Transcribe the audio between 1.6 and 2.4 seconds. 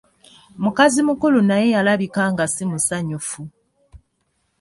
yalabika